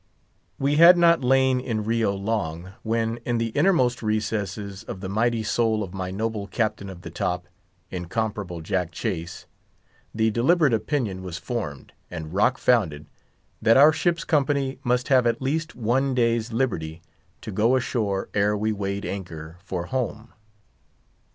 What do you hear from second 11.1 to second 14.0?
was formed, and rock founded, that our